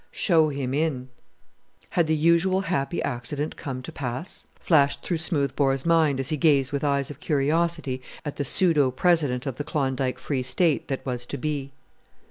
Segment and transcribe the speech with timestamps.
[0.09, 1.09] "Show him in!"
[1.91, 4.47] Had the usual happy accident come to pass?
[4.59, 9.45] flashed through Smoothbore's mind as he gazed with eyes of curiosity at the pseudo President
[9.45, 11.71] of the Klondike Free State that was to be.